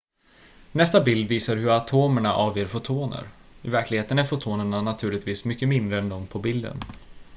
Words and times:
nästa 0.71 1.01
bild 1.01 1.27
visar 1.27 1.55
hur 1.55 1.69
atomerna 1.69 2.33
avger 2.33 2.65
fotoner 2.65 3.27
i 3.61 3.69
verkligheten 3.69 4.19
är 4.19 4.23
fotonerna 4.23 4.81
naturligtvis 4.81 5.45
mycket 5.45 5.69
mindre 5.69 5.99
än 5.99 6.09
de 6.09 6.27
på 6.27 6.39
bilden 6.39 6.77